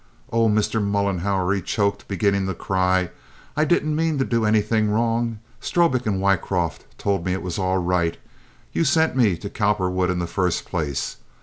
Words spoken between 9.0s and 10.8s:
me to Cowperwood in the first